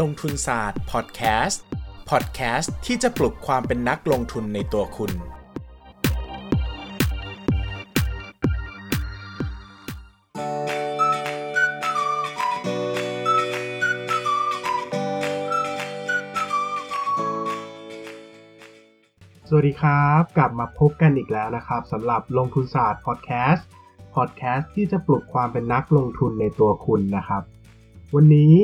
[0.00, 1.62] ลงทุนศาสตร์พอดแคสต์
[2.10, 5.12] พอดแคสต์ที่จะปลุกความเป็นนักลงทุนในตัวคุณ
[19.48, 23.66] สวัสดีครับ กลับมาพบกันอีกแล้วนะครับสำหรับลงทุนศาสตร์พอดแคสต์
[24.14, 27.42] พอดแคสต์ที่จะปลุกความเป็นนักลงทุนในตัวคุณนะครับ
[28.14, 28.54] วันนี้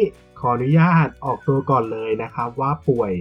[0.40, 3.12] ขออนุญาตออกตัวก่อนเลยนะครับ ว่าป่วย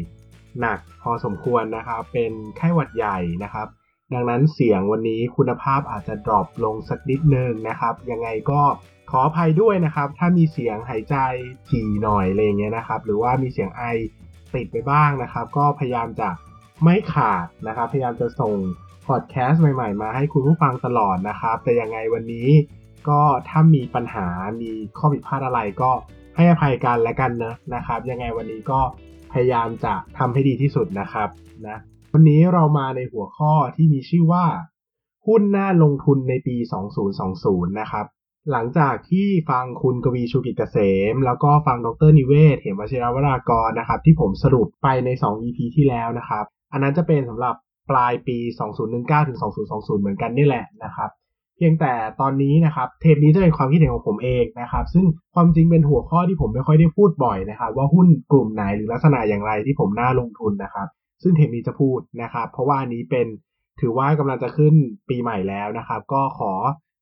[0.59, 3.67] หนักพอสมควรนะครับเป็นไข้หวัดใหญ่นะครับ
[4.13, 8.61] ดังนั้นเสียงวันนี้คุณภาพอาจจะดรอปลงสักนิดนึงนะครับ ยังไงก็
[9.11, 11.15] ขออภัยด้วยนะครับ ถ้ามีเสียงหายใจ
[11.69, 13.83] ถี่หน่อยอะไรเงี้ยนะครับ หรือว่ามีเสียงไอ
[14.53, 16.29] ติดไปบ้างนะครับ ก็พยายามจะ
[16.83, 18.53] ไม่ขาดนะครับ พยายามจะส่ง
[19.07, 22.49] พอดแคสต์ใหม่ๆ มาให้คุณผู้ฟังตลอดนะครับ แต่ยังไงวันนี้
[23.09, 24.27] ก็ถ้ามีปัญหา
[24.61, 25.91] มีข้อผิดพลาดอะไรก็
[26.41, 28.79] ให้อภัยกันและกันนะนะครับ ยังไงวันนี้ก็
[29.31, 31.29] พยายามจะทำให้ดีที่สุดนะครับ
[31.67, 31.77] นะ
[32.13, 34.45] วันนี้เรามาในหัวข้อที่มีชื่อว่า
[35.27, 36.55] หุ้นน่าลงทุนในปี
[37.17, 38.05] 2020 นะครับ
[38.51, 40.77] หลังจากที่ฟังคุณกวีชูกิจเกษ
[41.13, 47.55] ม แล้วก็ฟังดรนิเวศเหมวชิรวรากรนะครับ ที่ผมสรุปไปใน 2 EP ที่แล้วนะครับ อันนั้นจะเป็นสำหรับ
[47.89, 48.37] ปลายปี
[48.83, 51.09] 2019ถึง2020 เหมือนกันนี่แหละนะครับ
[51.59, 60.87] พียงแต่ตอนนี้นะครับเทปนี้จะเป็นความคิดเห็นของผมเองนะครับ ซึ่งความจริงเป็นหัวข้อที่ผมไม่ค่อยได้พูดบ่อยนะครับว่าหุ้นกลุ่มไหนหรือลักษณะอย่างไรที่ผมน่าลงทุนนะครับ
[61.23, 63.27] ซึ่งเทปนี้จะพูดนะครับ เพราะว่าอันนี้เป็น
[63.81, 64.73] ถือว่ากำลังจะขึ้น
[65.09, 66.53] ปีใหม่แล้วนะครับ ก็ขอ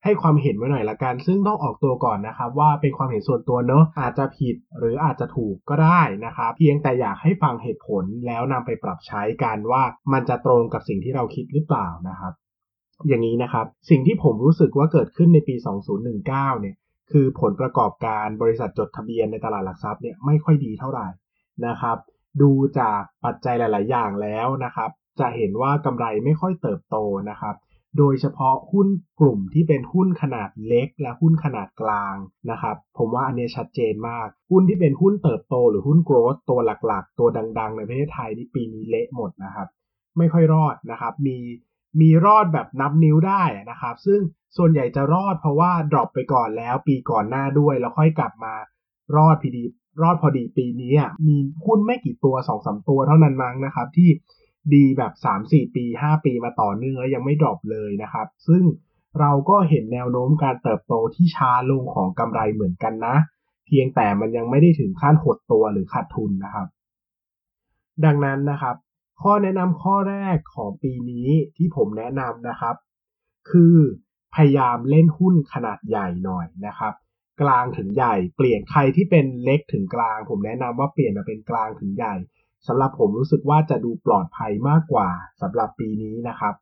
[0.03, 12.33] ให้ความเห็นไว้หน่อยละกัน ซึ่งต้องออกตัวก่อนนะครับ ว่าเป็นความเห็นส่วนตัวเนอะอาจจะผิดหรืออาจจะถูกก็ได้นะครับ เพียงแต่อยากให้ฟังเหตุผลแล้วนำไปปรับใช้กันว่ามันจะตรงกับสิ่งที่เราคิดหรือเปล่านะครับ
[13.07, 15.55] อย่างนี้นะครับ สิ่งที่ผมรู้สึกว่าเกิดขึ้นในปี
[16.07, 16.75] 2019 เนี่ย
[17.11, 21.07] คือผลประกอบการบริษัทจดทะเบียนในตลาดหลักทรัพย์เนี่ยไม่ค่อยดีเท่าไหร่
[21.67, 21.97] นะครับ
[22.41, 26.97] ดูจากปัจจัยหลาย ๆ อย่างแล้วนะครับ จะเห็นว่ากำไรไม่ค่อยเติบโต
[27.29, 27.55] นะครับ
[27.97, 28.87] โดยเฉพาะหุ้น
[29.19, 32.15] กลุ่มที่เป็นหุ้นขนาดเล็กและหุ้นขนาดกลาง
[32.51, 37.27] นะครับ ผมว่าอันนี้ชัดเจนมาก หุ้นที่เป็นหุ้นเติบโตหรือหุ้นโกรทตัวหลัก ๆ ตัว
[37.59, 39.67] ดัง ๆ ในประเทศไทยนี่ปีนี้เละหมดนะครับ
[40.17, 41.37] ไม่ค่อยรอดนะครับ มี
[42.01, 44.19] มีรอดแบบนับนิ้วได้นะครับ ซึ่ง
[44.57, 48.53] ส่วนใหญ่จะรอดเพราะว่า drop ไปก่อนแล้วปีก่อนหน้าด้วย แล้วค่อยกลับมา
[49.15, 49.63] รอดพีดี
[50.01, 50.93] รอดพอดีปีนี้
[51.27, 54.09] มีหุ้นไม่กี่ตัวสองสามตัวเท่านั้นมั้งนะครับ ที่
[54.73, 55.13] ดีแบบ
[55.43, 58.63] 3-4 ปี 5 ปีมาต่อเนื่องแล้วยังไม่ drop เลยนะครับ ซึ่ง
[59.19, 63.15] เราก็เห็นแนวโน้มการเติบโตที่ช้าลงของกำไรเหมือนกันนะ
[63.65, 66.67] เพียงแต่มันยังไม่ได้ถึงขั้นหดตัวหรือขาดทุนนะครับ
[68.05, 68.75] ดังนั้นนะครับ
[69.21, 72.75] ข้อแนะนำข้อแรกของปีนี้ที่ผมแนะนำนะครับ
[73.49, 73.75] คือ
[74.35, 76.93] พยายามเล่นหุ้นขนาดใหญ่หน่อยนะครับ
[77.41, 82.15] กลางถึงใหญ่เปลี่ยนใครที่เป็นเล็กถึงกลาง ผมแนะนำว่าเปลี่ยนมาเป็นกลางถึงใหญ่
[82.67, 85.09] สำหรับผมรู้สึกว่าจะดูปลอดภัยมากกว่า
[85.41, 86.53] สำหรับปีนี้นะครับ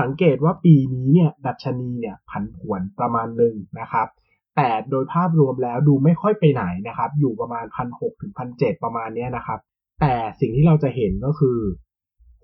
[0.00, 4.08] สังเกตว่าปีนี้เนี่ยดัชนีเนี่ยผันผวนประมาณหนึ่งนะครับ
[4.56, 9.60] แต่โดยภาพรวมแล้วดูไม่ค่อยไปไหนนะครับ อยู่ประมาณพันหถึงพันเประมาณนี้นะครับ
[10.02, 11.58] แต่สิ่งที่เราจะเห็นก็คือ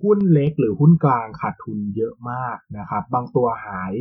[0.03, 3.93] หุ้นเล็กหรือหุ้นกลางขาดทุนเยอะมากนะครับ บางตัวหาย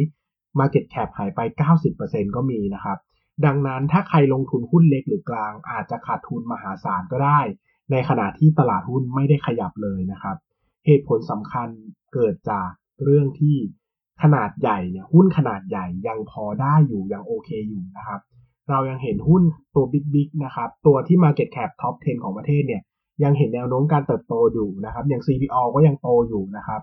[0.60, 1.40] Market Cap หายไป
[1.88, 2.98] 90%ก็มีนะครับ
[3.46, 7.40] ดังนั้นถ้าใครลงทุนหุ้นเล็กหรือกลาง อาจจะขาดทุนมหาศาลก็ได้
[7.92, 10.38] ในขณะที่ตลาดหุ้นไม่ได้ขยับเลยนะครับ
[10.86, 11.68] เหตุผลสำคัญ
[12.14, 12.70] เกิดจาก
[13.04, 13.58] เรื่องที่
[14.22, 18.22] ขนาดใหญ่เนี่ยหุ้นขนาดใหญ่ยังพอได้อยู่ยังโอเคอยู่นะครับ
[18.70, 19.44] เรายังเห็นหุ้น
[19.76, 22.84] ตัวบิ๊กๆนะครับ ตัวที่ Market Cap Top 10 ของประเทศเนี่ย
[23.24, 26.82] ยังเห็นแนวโน้มการเติบโตอยู่นะครับ อย่าง CPO ก็ยังโตอยู่นะครับ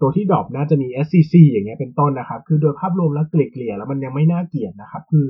[0.00, 5.26] ตัวที่ดรอปน่าจะมี SCC อย่างเงี้ยเป็นต้นนะครับ คือโดยภาพรวมแล้วเกลี่ยๆแล้วมันยังไม่น่าเกลียดนะครับ คือ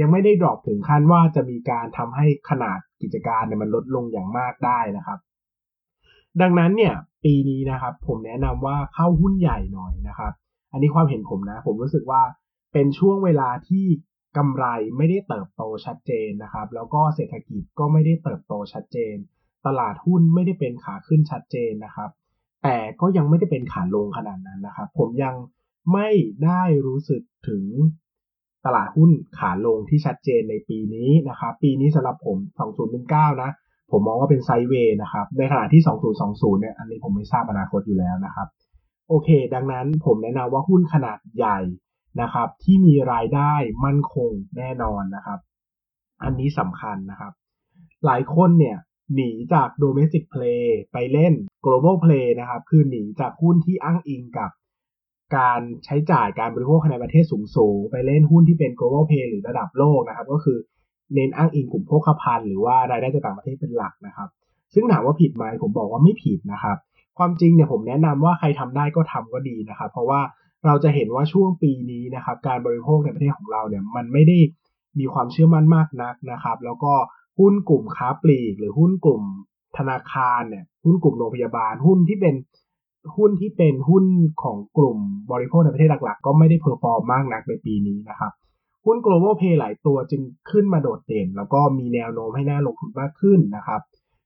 [0.00, 5.18] ยังไม่ได้ดรอปถึงขั้นว่าจะมีการทำให้ขนาดกิจการเนี่ยมันลดลงอย่างมากได้นะครับ
[6.40, 6.94] ดังนั้นเนี่ย
[7.24, 10.32] ปีนี้นะครับ ผมแนะนำว่าเข้าหุ้นใหญ่หน่อยนะครับ
[10.72, 12.22] อันนี้ความเห็นผมนะ ผมรู้สึกว่า
[12.72, 13.86] เป็นช่วงเวลาที่
[14.36, 14.64] กำไร
[14.96, 19.16] ไม่ได้เติบโตชัดเจนนะครับ แล้วก็เศรษฐกิจก็ไม่ได้เติบโตชัดเจน
[19.66, 22.10] ตลาดหุ้นไม่ได้เป็นขาขึ้นชัดเจนนะครับ
[22.62, 25.34] แต่ก็ยังไม่ได้เป็นขาลงขนาดนั้นนะครับ ผมยัง
[25.92, 26.08] ไม่
[26.44, 27.64] ได้รู้สึกถึง
[28.66, 32.36] ตลาดหุ้นขาลงที่ชัดเจนในปีนี้นะครับ ปีนี้สำหรับผม
[32.90, 33.50] 2019 นะ
[33.90, 35.82] ผมมองว่าเป็นไซด์เวย์นะครับ ในขณะที่
[36.16, 38.48] 2020 เนี่ย อันนี้ผมไม่ทราบอนาคตอยู่แล้วนะครับ
[39.08, 41.58] โอเค ดังนั้นผมแนะนำว่าหุ้นขนาดใหญ่
[42.20, 43.52] นะครับ ที่มีรายได้
[43.84, 45.38] มั่นคงแน่นอนนะครับ
[46.22, 47.32] อันนี้สำคัญนะครับ
[48.06, 48.76] หลายคนเนี่ย
[49.14, 51.32] หนีจาก domestic play ไปเล่น
[51.64, 54.50] global play นะครับ คือหนีจากหุ้นที่อ้างอิงกับ
[55.36, 57.24] การใช้จ่ายการบริโภคในประเทศ
[57.56, 60.58] สูงๆ ไปเล่นหุ้นที่เป็น global play หรือระดับโลกนะครับ ก็คือ
[61.14, 64.28] เน้นอ้างอิงกลุ่มโภคภัณฑ์หรือว่ารายได้จากต่างประเทศเป็นหลักนะครับ
[64.74, 66.76] ซึ่งถามว่าผิดไหมผมบอกว่าไม่ผิดนะครับ
[67.18, 70.20] ความจริงเนี่ยผมแนะนำว่าใครทำได้ก็ทำก็ดีนะครับ เพราะว่า
[70.66, 74.38] เราจะเห็นว่าช่วงปีนี้นะครับ การบริโภคในประเทศของเราเนี่ยมันไม่ได้
[74.98, 76.94] มีความเชื่อมั่นมากนักนะครับ แล้วก็
[77.38, 79.22] หุ้นกลุ่มค้าปลีก หรือหุ้นกลุ่ม
[79.78, 82.34] ธนาคารเนี่ยหุ้นกลุ่มโรงพยาบาล หุ้นที่เป็น
[83.16, 84.04] หุ้นที่เป็นหุ้น
[84.42, 84.98] ของกลุ่ม
[85.32, 88.32] บริโภคในประเทศหลักๆ ก็ไม่ได้ perform มากนักในปีนี้นะครับ
[88.84, 93.80] หุ้น global pay หลายตัวจึงขึ้นมาโดดเด่น แล้วก็มีแนวโน้มให้น่าลงทุนมากขึ้นนะครับ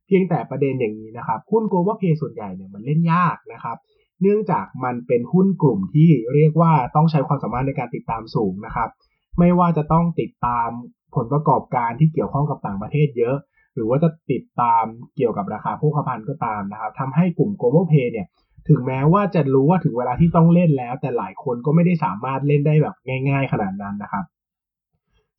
[0.06, 3.76] เพียงแต่ประเด็นอย่างนี้นะครับ หุ้น global pay ส่วนใหญ่เนี่ยมันเล่นยากนะครับ
[4.20, 8.90] เนื่องจากมันเป็นหุ้นกลุ่มที่เรียกว่าต้องใช้ความสามารถในการติดตามสูงนะครับ
[9.38, 10.70] ไม่ว่าจะต้องติดตาม
[11.16, 13.36] ผลประกอบการที่เกี่ยวข้องกับต่างประเทศเยอะ
[13.74, 14.84] หรือว่าจะติดตาม
[15.16, 18.26] เกี่ยวกับราคาโภคภัณฑ์ก็ตามนะครับทำให้กลุ่ม global pay เนี่ย
[18.68, 22.94] ถึงแม้ว่าจะรู้ว่าถึงเวลาที่ต้องเล่นแล้ว แต่หลายคนก็ไม่ได้สามารถเล่นได้แบบ
[23.28, 24.24] ง่าย ๆ ขนาดนั้นนะครับ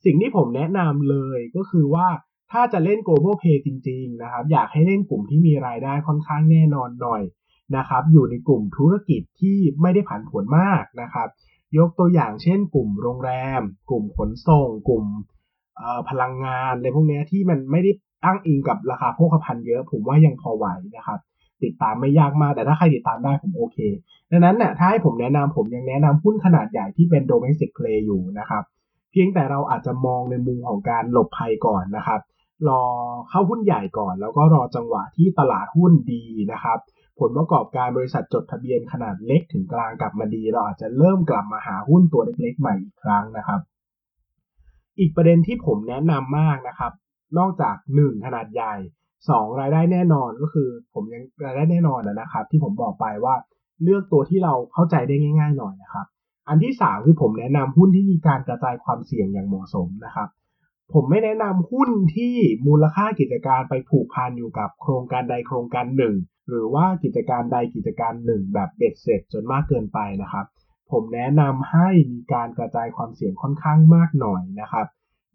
[0.05, 2.07] สิ่งที่ผมแนะนำเลยก็คือว่า
[2.51, 7.23] ถ้าจะเล่น global pay จริง ๆ นะครับ อยากให้เล่นกลุ่มที่มีรายได้ค่อนข้างแน่นอนหน่อย
[7.77, 11.27] นะครับ อยู่ในกลุ่มธุรกิจที่ไม่ได้ผันผวนมากนะครับ
[11.77, 15.05] ยกตัวอย่างเช่น กลุ่มโรงแรม กลุ่มขนส่ง กลุ่ม
[16.09, 17.91] พลังงานอะไรพวกนี้ที่มันไม่ได้
[18.23, 20.65] อ้างอิงกับราคาโภคภัณฑ์เยอะ ผมว่ายังพอไหว
[20.95, 21.19] นะครับ
[21.63, 23.77] ติดตามไม่ยากมาก แต่ถ้าใครติดตามได้ผมโอเค
[24.31, 28.63] ดังนั้นเนี่ยถ้าให้ผมแนะนำผมยังแนะนำหุ้นขนาดใหญ่ที่เป็น domestic play อยู่นะครับ
[29.11, 32.21] เพียงแต่เราอาจจะมองในมุมของการหลบภัยก่อนนะครับ
[32.67, 32.83] รอ
[33.29, 36.79] เข้าหุ้นใหญ่ก่อน แล้วก็รอจังหวะที่ตลาดหุ้นดีนะครับ
[37.19, 43.59] ผลประกอบการบริษัทจดทะเบียนขนาดเล็กถึงกลางกลับมาดี เราอาจจะเริ่มกลับมาหาหุ้นตัวเล็กๆใหม่อีกครั้งนะครับ
[44.99, 46.91] อีกประเด็นที่ผมแนะนำมากนะครับ
[47.37, 48.73] นอกจาก 1 ขนาดใหญ่
[49.29, 53.35] สองรายได้แน่นอนก็คือ ผมยังรายได้แน่นอนนะครับ ที่ผมบอกไปว่า
[53.83, 56.05] เลือกตัวที่เราเข้าใจได้ง่าย ๆ หน่อยนะครับ
[56.49, 60.29] อันที่สามคือผมแนะนำหุ้นที่มีการกระจายความเสี่ยงอย่างเหมาะสมนะครับ
[60.93, 62.35] ผมไม่แนะนำหุ้นที่
[62.67, 66.15] มูลค่ากิจการไปผูกพันอยู่กับโครงการใดโครงการหนึ่ง
[66.49, 70.45] หรือว่ากิจการใดกิจการหนึ่งแบบเบ็ดเสร็จจนมากเกินไปนะครับ
[70.91, 74.87] ผมแนะนำให้มีการกระจายความเสี่ยงค่อนข้างมากหน่อยนะครับ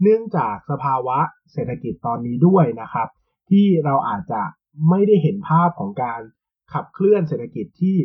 [0.02, 1.18] เนื่องจากสภาวะ
[1.52, 3.08] เศรษฐกิจตอนนี้ด้วยนะครับ
[3.50, 4.42] ที่เราอาจจะ
[4.88, 6.20] ไม่ได้เห็นภาพของการ
[6.72, 7.96] ขับเคลื่อนเศรษฐกิจที่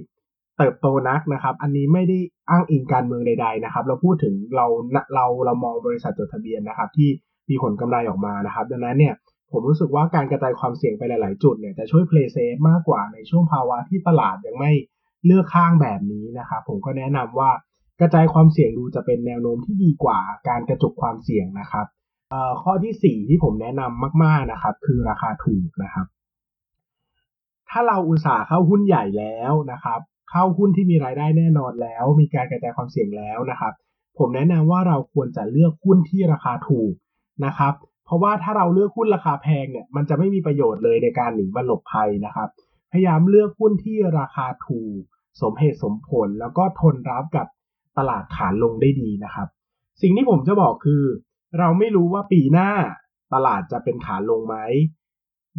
[0.58, 2.18] เติบโตนักนะครับ อันนี้ไม่ได้
[2.50, 4.66] อ้างอิงการเมืองใด ๆนะครับ เราพูดถึงเรา
[5.16, 7.10] เราเรามองบริษัทจดทะเบียนนะครับ ที่
[7.50, 9.14] มีผลกำไรออกมานะครับ ดังนั้นเนี่ย
[9.52, 14.72] ผมรู้สึกว่าการกระจายความเสี่ยงไปหลาย ๆ จุดเนี่ยจะช่วยเพลย์เซฟมากกว่าในช่วงภาวะที่ตลาดยังไม่
[15.26, 17.52] เลือกข้างแบบนี้นะครับผมก็แนะนำว่า
[18.00, 21.86] กระจายความเสี่ยงดูจะเป็นแนวโน้มที่ดีกว่าการกระจุกความเสี่ยงนะครับ
[22.62, 26.06] ข้อที่ 4 ที่ผมแนะนำมาก ๆนะครับ คือราคาถูกนะครับ
[27.70, 30.00] ถ้าเราอุตสาห์เข้าหุ้นใหญ่แล้วนะครับ
[30.30, 33.74] เข้าหุ้นที่มีรายได้แน่นอนแล้ว มีการกระจายความเสี่ยงแล้วนะครับ
[34.18, 36.94] ผมแนะนำว่าเราควรจะเลือกหุ้นที่ราคาถูก
[37.46, 37.74] นะครับ
[38.06, 42.50] เพราะว่าถ้าเราเลือกหุ้นราคาแพงเนี่ยมันจะไม่มีประโยชน์เลยในการหนีมาหลบภัยนะครับ
[42.92, 45.02] พยายามเลือกหุ้นที่ราคาถูก
[45.42, 47.48] สมเหตุสมผลแล้วก็ทนรับกับ
[47.98, 49.48] ตลาดขาลงได้ดีนะครับ
[50.02, 51.04] สิ่งที่ผมจะบอกคือ
[51.60, 52.72] เราไม่รู้ว่าปีหน้า
[53.34, 54.58] ตลาดจะเป็นขาลงไหม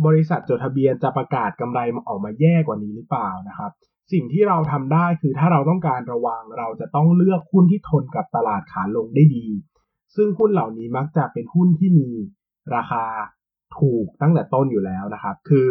[0.07, 3.71] บริษัทจดทะเบียนจะประกาศกำไรมาออกมาแย่กว่านี้หรือเปล่านะครับ
[4.13, 9.47] สิ่งที่เราทำได้คือถ้าเราต้องการระวังเราจะต้องเลือกหุ้นที่ทนกับตลาดขาลงได้ดี
[10.17, 12.09] ซึ่งหุ้นเหล่านี้มักจะเป็นหุ้นที่มี
[12.75, 13.05] ราคา
[13.79, 15.67] ถูกตั้งแต่ต้นอยู่แล้วนะครับ คือ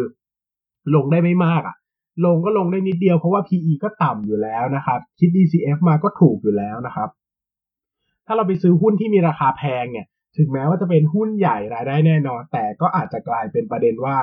[0.94, 1.76] ลงได้ไม่มากอะ
[2.24, 7.08] ลงก็ลงได้นิดเดียวเพราะว่า PE ก็ต่ำอยู่แล้วนะครับ คิด DCF มาก็ถูกอยู่แล้วนะครับ
[8.26, 10.06] ถ้าเราไปซื้อหุ้นที่มีราคาแพงเนี่ย
[10.36, 14.16] ถึงแม้ว่าจะเป็นหุ้นใหญ่รายได้แน่นอน แต่ก็อาจจะกลายเป็นประเด็นว่า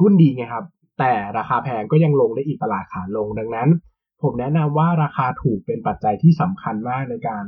[0.00, 0.64] หุ้นดีไงครับ
[0.98, 3.68] แต่ราคาแพงก็ยังลงได้อีกตลาดขาลงดังนั้น
[4.22, 7.44] ผมแนะนำว่าราคาถูกเป็นปัจจัยที่สำคัญมากในการ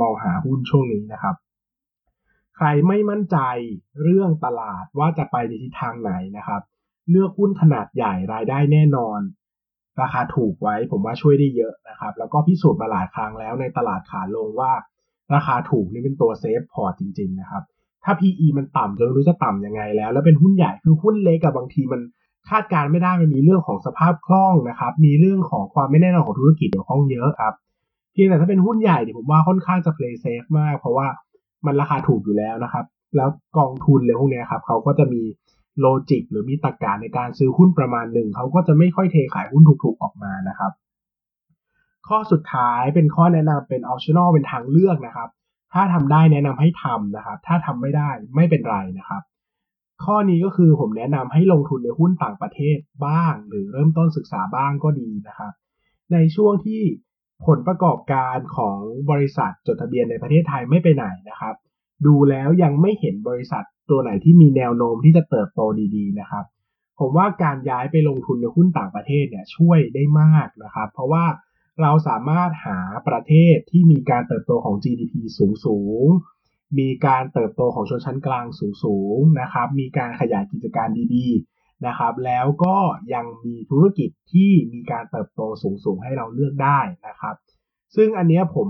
[0.00, 1.36] มองหาหุ้นช่วงนี้นะครับ
[2.56, 3.38] ใครไม่มั่นใจ
[4.02, 6.62] เรื่องตลาดว่าจะไปในทิศทางไหนนะครับ
[7.10, 9.20] เลือกหุ้นขนาดใหญ่รายได้แน่นอน
[10.00, 14.72] ราคาถูกไว้ผมว่าช่วยได้เยอะนะครับ แล้วก็พิสูจน์มาหลายครั้งแล้วในตลาดขาลงว่า
[15.34, 17.62] ราคาถูกนี่เป็นตัว save port จริง ๆ นะครับ
[18.04, 22.00] ถ้า PE มันต่ำจนไม่รู้จะต่ำยังไงแล้ว แล้วเป็นหุ้นใหญ่คือหุ้นเล็กกับบางทีมัน
[22.48, 27.54] คาดการณ์ไม่ได้มันมีเรื่องของสภาพคล่องนะครับ มีเรื่องของความไม่แน่นอนของธุรกิจเกี่ยวข้องเยอะครับ
[28.12, 31.06] เพียงแต่ถ้าเป็นหุ้นใหญ่เนี่ยผมว่าค่อนข้างจะ play safe มาก เพราะว่า
[31.66, 32.84] มันราคาถูกอยู่แล้วนะครับ
[33.16, 33.28] แล้ว
[33.58, 35.22] กองทุนเลยพวกนี้ครับเขาก็จะมี
[35.80, 40.72] โลจิกหรือมีตรรกะในการซื้อหุ้นประมาณหนึ่งเขาก็จะไม่ค่อยเทขายหุ้นถูกๆออกมานะครับ
[42.08, 45.30] ข้อสุดท้ายเป็นข้อแนะนำเป็น optional เป็นทางเลือกนะครับ
[45.72, 49.22] ถ้าทำได้แนะนำให้ทำนะครับ ถ้าทำไม่ได้ไม่เป็นไรนะครับ
[50.04, 55.52] ข้อนี้ก็คือผมแนะนำให้ลงทุนในหุ้นต่างประเทศบ้าง หรือเริ่มต้นศึกษาบ้างก็ดีนะครับ
[56.12, 56.82] ในช่วงที่
[57.46, 58.78] ผลประกอบการของ
[59.10, 61.54] บริษัทจดทะเบียนในประเทศไทยไม่ไปไหนนะครับ
[62.06, 65.60] ดูแล้วยังไม่เห็นบริษัท ตัวไหนที่มีแนวโน้มที่จะเติบโต
[65.96, 66.44] ดีๆนะครับ
[67.00, 71.24] ผมว่าการย้ายไปลงทุนในหุ้นต่างประเทศเนี่ยช่วยได้มากนะครับ เพราะว่า
[71.82, 76.06] เราสามารถหาประเทศที่มีการเติบโตของ GDP สูงสูง
[76.78, 82.76] มีการเติบโตของชนชั้นกลางสูงสูงนะครับ มีการขยายกิจการดีๆนะครับ แล้วก็
[83.14, 87.34] ยังมีธุรกิจที่มีการเติบโตสูงสูงให้เราเลือกได้นะครับ
[87.96, 88.68] ซึ่งอันนี้ผม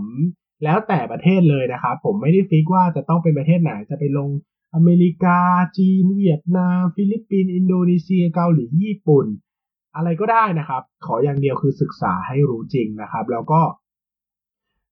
[0.65, 4.29] แล้วแต่ประเทศเลยนะครับ ผมไม่ได้ fix ว่าจะต้องเป็นประเทศไหนจะไปลง
[4.75, 5.39] อเมริกา
[5.79, 9.27] จีน เวียดนาม ฟิลิปปินส์อินโดนีเซีย เกาหลี ญี่ปุ่น
[9.97, 13.63] อะไรก็ได้นะครับ ขออย่างเดียวคือศึกษาให้รู้จริงนะครับ แล้วก็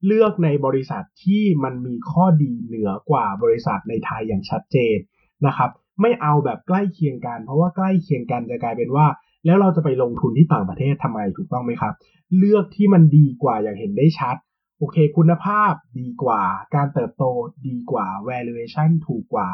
[0.07, 4.99] เลือกในบริษัทที่มันมีข้อดีเหนือกว่าบริษัทในไทยอย่างชัดเจน
[5.47, 5.71] นะครับ
[6.01, 9.07] ไม่เอาแบบใกล้เคียงกัน เพราะว่าใกล้เคียงกันจะกลายเป็นว่า
[9.47, 11.95] แล้วเราจะไปลงทุนที่ต่างประเทศทำไมถูกต้องไหมครับ
[12.39, 14.37] เลือกที่มันดีกว่าอย่างเห็นได้ชัด
[14.83, 16.43] โอเค คุณภาพดีกว่า
[16.75, 17.25] การเติบโต
[17.69, 19.49] ดีกว่า valuation ถูกกว่า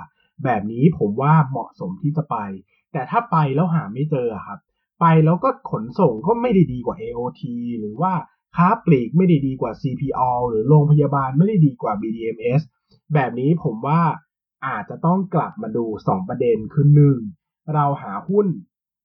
[0.45, 2.37] แบบนี้ผมว่าเหมาะสมที่จะไป
[2.92, 4.59] แต่ถ้าไปแล้วหาไม่เจอครับ
[5.00, 7.42] ไปแล้วก็ขนส่งก็ไม่ได้ดีกว่า AOT
[7.80, 8.12] หรือว่า
[8.56, 12.62] ค้าปลีกไม่ได้ดีกว่า CPO หรือโรงพยาบาลไม่ได้ดีกว่า BDMS
[13.14, 14.00] แบบนี้ผมว่า
[14.66, 16.87] อาจจะต้องกลับมาดู 2 ประเด็นคือ
[17.30, 17.75] 1.
[17.75, 18.47] เราหาหุ้น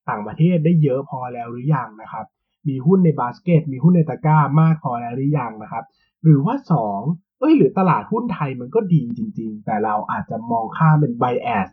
[0.10, 2.26] ต่างประเทศได้เยอะพอแล้วหรือยังนะครับ
[2.68, 5.86] มีหุ้นในบาสเกต มีหุ้นในตะกร้ามากพอแล้วหรือยังนะครับ
[6.24, 6.56] หรือว่า
[6.98, 7.40] 2.
[7.40, 11.68] เอ้ย หรือตลาดหุ้นไทยมันก็ดีจริง ๆ แต่เราอาจจะมองข้ามเป็น bias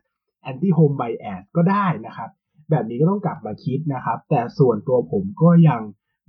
[0.50, 2.30] anti home bias ก็ได้นะครับ
[2.70, 5.80] แบบนี้ก็ต้องกลับมาคิดนะครับ แต่ส่วนตัวผมก็ยัง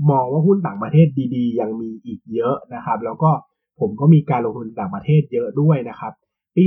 [0.10, 3.32] มองว่าหุ้นต่างประเทศดีๆ ยังมีอีกเยอะนะครับ แล้วก็
[3.80, 6.14] ผมก็มีการลงทุนต่างประเทศเยอะด้วยนะครับ
[6.56, 6.64] ปี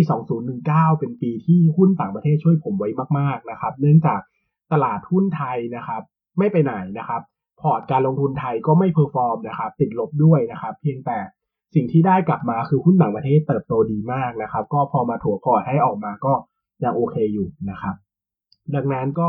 [0.49, 4.20] 2019 เป็นปีที่หุ้นต่างประเทศช่วยผมไว้มากๆนะครับ เนื่องจาก
[4.72, 6.02] ตลาดหุ้นไทยนะครับ
[6.38, 7.22] ไม่ไปไหนนะครับ
[7.61, 11.18] พอร์ตการลงทุนไทยก็ไม่ perform นะครับ ติดลบด้วยนะครับ เพียงแต่
[11.75, 16.32] สิ่งที่ได้กลับมาคือหุ้นต่างประเทศเติบโตดีมากนะครับ ก็พอมาถัวพอร์ตให้ออกมาก็
[16.85, 17.94] ยังโอเคอยู่นะครับ
[18.75, 19.28] ดังนั้นก็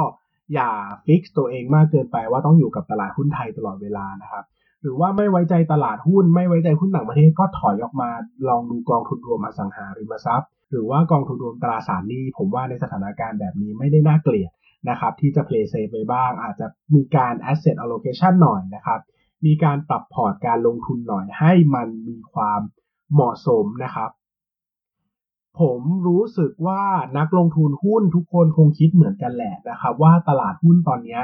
[0.54, 0.70] อย่า
[1.06, 4.44] fix ตัวเองมากเกินไปว่าต้องอยู่กับตลาดหุ้นไทยตลอดเวลานะครับ
[4.82, 8.10] หรือว่าไม่ไว้ใจตลาดหุ้น ไม่ไว้ใจหุ้นต่างประเทศก็ถอยออกมา
[8.48, 14.52] ลองดูกองทุนรวมอสังหาริมทรัพย์ หรือว่ากองทุนรวมตราสารหนี้ผมว่าในสถานการณ์แบบนี้ไม่ได้น่าเกลียด
[14.90, 19.00] นะครับที่จะ play safe ไปบ้าง อาจจะมีการ asset allocation หน่อยนะครับ
[19.46, 22.62] มีการปรับพอร์ตการลงทุนหน่อยให้มันมีความ
[23.14, 24.10] เหมาะสมนะครับ
[25.60, 26.84] ผมรู้สึกว่า
[27.18, 31.20] นักลงทุนหุ้นทุกคนคงคิดเหมือนกันแหละนะครับ ว่าตลาดหุ้นตอนนี้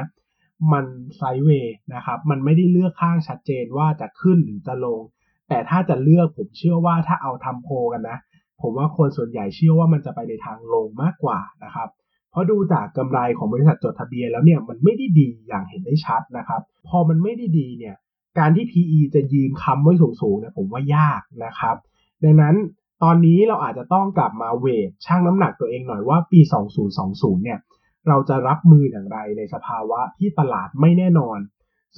[0.72, 0.84] มัน
[1.16, 5.00] ไซด์เวย์นะครับ มันไม่ได้เลือกข้างชัดเจนว่าจะขึ้นหรือจะลง
[5.48, 8.18] แต่ถ้าจะเลือกผมเชื่อว่าถ้าเอาทำโพกันนะ
[8.60, 11.88] ผมว่าคนส่วนใหญ่เชื่อว่ามันจะไปในทางลงมากกว่านะครับ
[12.30, 17.96] เพราะดูจากกำไรของบริษัทจดทะเบียนแล้วเนี่ยมันไม่ได้ดีอย่างเห็นได้ชัดนะครับ พอมันไม่ได้ดีเนี่ย
[18.38, 21.76] การที่ PE จะยืนค้ำไว้สูงๆเนี่ยผมว่ายากนะครับ
[22.24, 22.56] ดังนั้น
[23.02, 26.40] ตอนนี้เราอาจจะต้องกลับมาเวทชั่งน้ำหนักตัวเองหน่อยว่าปี
[26.92, 27.58] 2020 เนี่ย
[28.08, 31.38] เราจะรับมืออย่างไรในสภาวะที่ตลาดไม่แน่นอน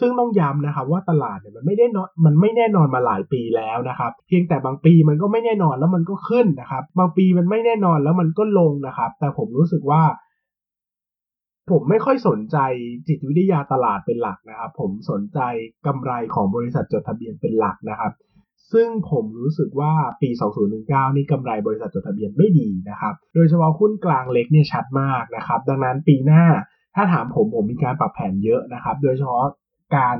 [0.01, 10.03] ซึ่งต้องย้ำนะครับว่าตลาดเนี่ยมันไม่ได้นอนมันไม่แน่นอนมาหลายปีแล้วนะครับเพียงแต่บางปีมันก็ไม่แน่นอนแล้วมันก็ขึ้นนะครับบางปีมันไม่แน่นอนแล้วมันก็ลงนะครับ แต่ผมรู้สึกว่า
[11.71, 12.57] ผมไม่ค่อยสนใจ
[13.09, 15.39] จิตวิทยาตลาดเป็นหลักนะครับ ผมสนใจ
[15.87, 18.13] กำไรของบริษัทจดทะเบียนเป็นหลักนะครับ
[18.73, 20.31] ซึ่งผมรู้สึกว่าปี
[20.73, 26.45] 2019 นี่กำไรบริษัทจดทะเบียนไม่ดีนะครับ โดยเฉพาะหุ้นกลางเล็กเนี่ยชัดมากนะครับ ดังนั้นปีหน้า
[26.95, 29.47] ถ้าถามผมผมมีการปรับแผนเยอะนะครับ โดยเฉพาะ
[29.97, 30.17] การ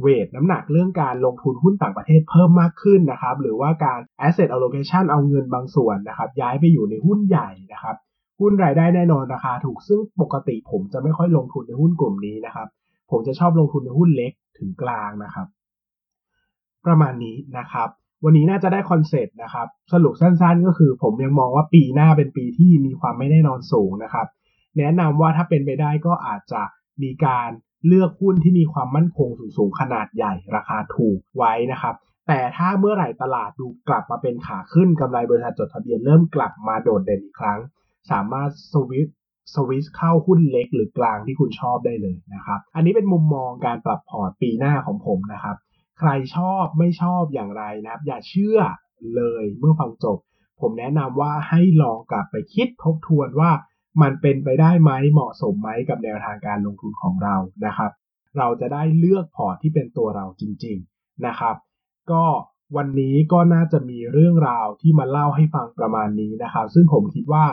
[0.00, 7.96] เวทน้ำหนักเรื่องการลงทุนหุ้นต่างประเทศเพิ่มมากขึ้นนะครับ หรือว่าการ asset allocation เอาเงินบางส่วนนะครับ ย้ายไปอยู่ในหุ้นใหญ่นะครับ
[8.40, 12.68] หุ้นรายได้แน่นอนราคาถูกซึ่งปกติผมจะไม่ค่อยลงทุนในหุ้นกลุ่มนี้นะครับ
[13.10, 15.46] ผมจะชอบลงทุนในหุ้นเล็กถึงกลางนะครับ
[16.86, 17.88] ประมาณนี้นะครับ
[18.24, 24.26] วันนี้น่าจะได้คอนเซ็ปต์นะครับ สรุปสั้นๆ ก็คือ ผมยังมองว่าปีหน้าเป็นปีที่มีความไม่แน่นอนสูงนะครับ
[24.78, 26.62] แนะนำว่าถ้าเป็นไปได้ก็อาจจะ
[27.02, 27.50] มีการ
[27.86, 31.94] เลือกหุ้นที่มีความมั่นคงสูงๆขนาดใหญ่ราคาถูกไว้นะครับ
[32.28, 37.60] แต่ถ้าเมื่อไหร่ตลาดดูกลับมาเป็นขาขึ้นกำไรบริษัทจดทะเบียนเริ่มกลับมาโดดเด่นอีกครั้ง
[38.10, 39.08] สามารถสวิต
[39.54, 45.56] สวิตเข้าหุ้นเล็กหรือกลางที่คุณชอบได้เลยนะครับ อันนี้เป็นมุมมองการปรับพอร์ตปีหน้าของผมนะครับ
[45.98, 48.58] ใครชอบไม่ชอบอย่างไรนะครับ อย่าเชื่อ
[49.16, 50.18] เลยเมื่อฟังจบ
[50.60, 53.50] ผมแนะนำว่าให้ลองกลับไปคิดทบทวนว่า
[54.02, 57.90] มันเป็นไปได้ไหมเหมาะสมไหมกับแนวทางการลงทุนของเรานะครับ
[58.38, 61.56] เราจะได้เลือกพอร์ตที่เป็นตัวเราจริง ๆนะครับ
[62.12, 62.24] ก็
[62.76, 67.44] วันนี้ก็น่าจะมีเรื่องราวที่มาเล่าให้ฟังประมาณนี้นะครับ ซึ่งผมคิดว่า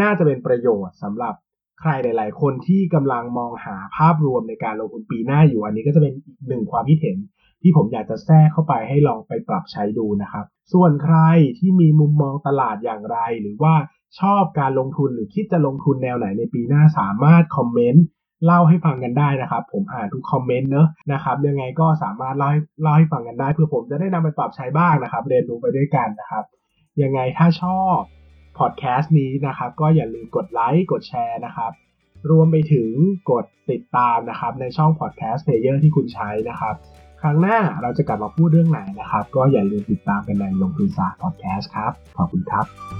[0.00, 1.34] น่าจะเป็นประโยชน์สำหรับ
[1.80, 7.16] ใครหลาย ๆ คนที่กำลังมองหาภาพรวมในการลงทุนปีหน้าอยู่อันนี้ก็จะเป็นอีกหนึ่งความคิดเห็น
[7.62, 11.18] ที่ผมอยากจะแทรกเข้าไปให้ลองไปปรับใช้ดูนะครับ ส่วนใคร
[11.58, 13.74] ที่มีมุมมองตลาดอย่างไร หรือว่า
[14.18, 18.04] ชอบการลงทุนหรือคิดจะลงทุนแนวไหนในปีหน้าสามารถคอมเมนต์
[18.44, 26.44] เล่าให้ฟังกันได้นะครับ ผมอ่านทุกคอมเมนต์เนอะนะครับยังไงก็สามารถเล่าให้เล่าให้ฟังกันได้ เพื่อผมจะได้นำไปปรับใช้บ้างนะครับ เรียนรู้ไปด้วยกันนะครับ
[27.02, 27.98] ยังไงถ้าชอบ
[28.58, 31.72] พอดแคสต์นี้นะครับก็อย่าลืมกดไลค์กดแชร์นะครับ
[32.30, 32.90] รวมไปถึง
[33.30, 36.74] กดติดตามนะครับในช่องพอดแคสต์ player ที่คุณใช้นะครับ
[37.22, 42.99] ครั้งหน้าเราจะกลับมาพูดเรื่องไหนนะครับ ก็อย่าลืมติดตามกันในลงทุนศาสตร์พอดแคสต์ครับ ขอบคุณครับ